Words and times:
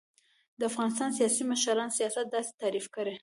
و: 0.03 0.03
د 0.59 0.61
افغانستان 0.71 1.09
سیاسی 1.17 1.43
مشران 1.51 1.89
سیاست 1.97 2.25
داسی 2.33 2.53
تعریف 2.61 2.85
کړی 2.95 3.15